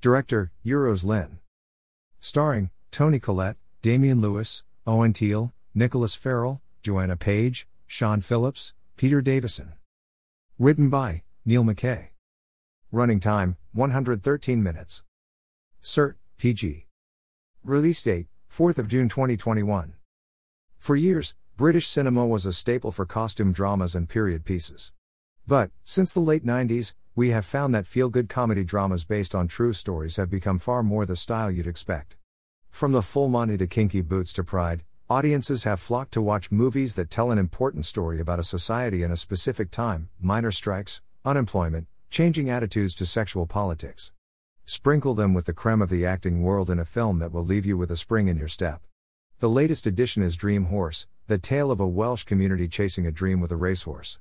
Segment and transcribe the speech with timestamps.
[0.00, 1.40] Director, Euros Lyn.
[2.20, 9.72] Starring, Toni Collette, Damian Lewis, Owen Teale, Nicholas Farrell, Joanna Page, Siân Phillips, Peter Davison.
[10.56, 12.10] Written by, Neil McKay.
[12.92, 15.02] Running time, 113 minutes.
[15.82, 16.86] Cert, PG.
[17.64, 19.94] Release date, 4th of June 2021.
[20.78, 24.92] For years, British cinema was a staple for costume dramas and period pieces.
[25.44, 29.48] But, since the late 90s, we have found that feel good comedy dramas based on
[29.48, 32.16] true stories have become far more the style you'd expect.
[32.70, 36.94] From the full Monty to Kinky Boots to Pride, audiences have flocked to watch movies
[36.94, 41.88] that tell an important story about a society in a specific time minor strikes, unemployment,
[42.08, 44.12] changing attitudes to sexual politics.
[44.64, 47.66] Sprinkle them with the creme of the acting world in a film that will leave
[47.66, 48.82] you with a spring in your step.
[49.40, 53.40] The latest addition is Dream Horse, the tale of a Welsh community chasing a dream
[53.40, 54.20] with a racehorse.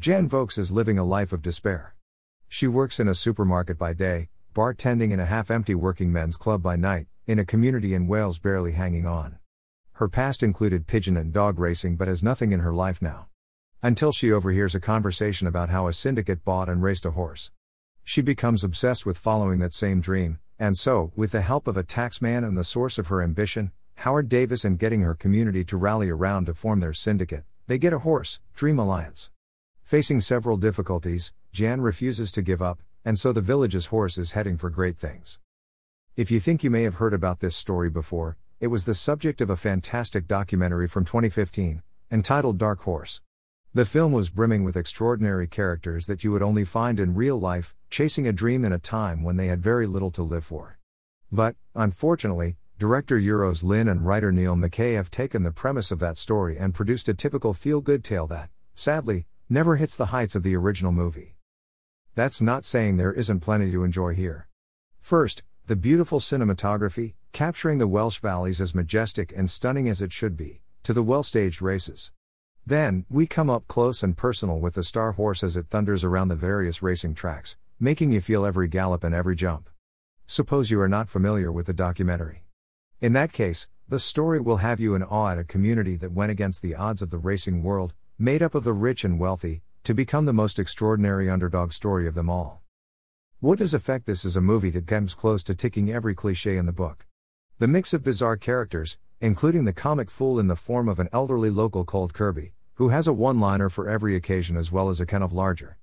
[0.00, 1.94] Jan Vokes is living a life of despair.
[2.50, 6.62] She works in a supermarket by day, bartending in a half empty working men's club
[6.62, 9.38] by night, in a community in Wales barely hanging on.
[9.92, 13.28] Her past included pigeon and dog racing but has nothing in her life now.
[13.82, 17.50] Until she overhears a conversation about how a syndicate bought and raced a horse.
[18.02, 21.84] She becomes obsessed with following that same dream, and so, with the help of a
[21.84, 26.08] taxman and the source of her ambition, Howard Davis, and getting her community to rally
[26.08, 29.30] around to form their syndicate, they get a horse, Dream Alliance.
[29.88, 34.58] Facing several difficulties, Jan refuses to give up, and so the village's horse is heading
[34.58, 35.38] for great things.
[36.14, 39.40] If you think you may have heard about this story before, it was the subject
[39.40, 43.22] of a fantastic documentary from 2015, entitled Dark Horse.
[43.72, 47.74] The film was brimming with extraordinary characters that you would only find in real life,
[47.88, 50.78] chasing a dream in a time when they had very little to live for.
[51.32, 56.18] But, unfortunately, director Euros Lyn and writer Neil McKay have taken the premise of that
[56.18, 60.42] story and produced a typical feel good tale that, sadly, never hits the heights of
[60.42, 61.34] the original movie.
[62.14, 64.48] That's not saying there isn't plenty to enjoy here.
[65.00, 70.36] First, the beautiful cinematography, capturing the Welsh valleys as majestic and stunning as it should
[70.36, 72.12] be, to the well staged races.
[72.66, 76.28] Then, we come up close and personal with the star horse as it thunders around
[76.28, 79.70] the various racing tracks, making you feel every gallop and every jump.
[80.26, 82.44] Suppose you are not familiar with the documentary.
[83.00, 86.30] In that case, the story will have you in awe at a community that went
[86.30, 89.94] against the odds of the racing world, made up of the rich and wealthy, to
[89.94, 92.62] become the most extraordinary underdog story of them all.
[93.38, 96.66] What does affect this is a movie that comes close to ticking every cliche in
[96.66, 97.06] the book.
[97.60, 101.48] The mix of bizarre characters, including the comic fool in the form of an elderly
[101.48, 105.06] local called Kirby, who has a one liner for every occasion as well as a
[105.06, 105.78] kind of larger.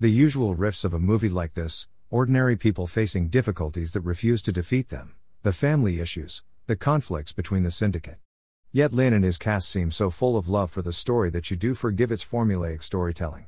[0.00, 4.52] The usual riffs of a movie like this ordinary people facing difficulties that refuse to
[4.52, 5.14] defeat them,
[5.44, 8.18] the family issues, the conflicts between the syndicate.
[8.72, 11.56] Yet Lyn and his cast seem so full of love for the story that you
[11.56, 13.46] do forgive its formulaic storytelling.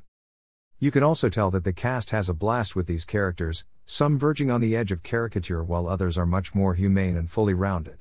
[0.79, 4.51] You can also tell that the cast has a blast with these characters, some verging
[4.51, 7.99] on the edge of caricature while others are much more humane and fully rounded.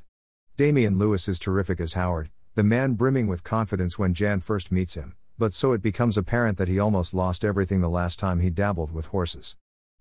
[0.58, 4.96] Damian Lewis is terrific as Howard, the man brimming with confidence when Jan first meets
[4.96, 8.50] him, but so it becomes apparent that he almost lost everything the last time he
[8.50, 9.56] dabbled with horses.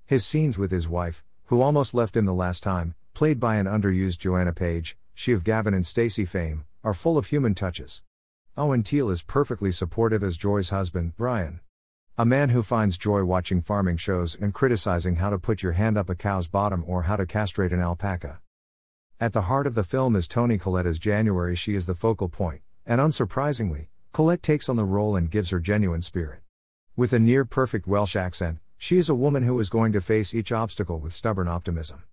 [0.07, 3.67] His scenes with his wife, who almost left him the last time, played by an
[3.67, 8.05] underused Joanna Page, she of Gavin and Stacey fame, are full of human touches.
[8.57, 11.59] Owen Teale is perfectly supportive as Joy's husband, Brian.
[12.17, 15.99] A man who finds joy watching farming shows and criticizing how to put your hand
[15.99, 18.39] up a cow's bottom or how to castrate an alpaca.
[19.19, 21.57] At the heart of the film is Toni Collette as January.
[21.57, 25.59] She is the focal point, and unsurprisingly, Collette takes on the role and gives her
[25.59, 26.43] genuine spirit.
[26.95, 30.33] With a near perfect Welsh accent, she is a woman who is going to face
[30.33, 32.05] each obstacle with stubborn optimism.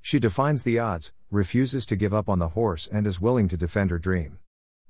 [0.00, 3.56] She defines the odds, refuses to give up on the horse, and is willing to
[3.56, 4.38] defend her dream.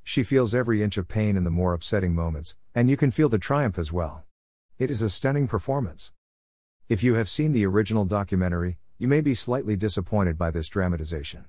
[0.04, 3.28] She feels every inch of pain in the more upsetting moments, and you can feel
[3.28, 4.24] the triumph as well.
[4.78, 6.12] It is a stunning performance.
[6.88, 11.44] If you have seen the original documentary, you may be slightly disappointed by this dramatization.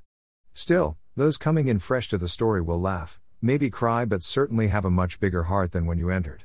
[0.53, 4.83] Still, those coming in fresh to the story will laugh, maybe cry, but certainly have
[4.83, 6.43] a much bigger heart than when you entered.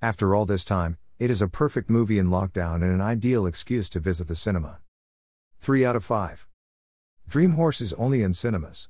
[0.00, 3.88] After all this time, it is a perfect movie in lockdown and an ideal excuse
[3.90, 4.78] to visit the cinema.
[5.60, 6.46] 3 out of 5.
[7.28, 8.86] Dream Horse is only in cinemas.